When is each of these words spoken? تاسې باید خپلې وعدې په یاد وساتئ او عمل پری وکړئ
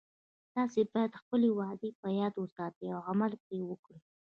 تاسې 0.55 0.79
باید 0.91 1.19
خپلې 1.21 1.49
وعدې 1.59 1.89
په 2.01 2.07
یاد 2.19 2.33
وساتئ 2.37 2.87
او 2.95 2.99
عمل 3.09 3.31
پری 3.43 3.59
وکړئ 3.69 3.97